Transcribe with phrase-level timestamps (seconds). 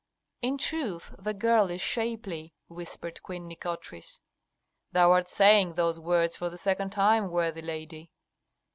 [0.41, 4.19] "In truth the girl is shapely," whispered Queen Nikotris.
[4.91, 8.09] "Thou art saying those words for the second time, worthy lady."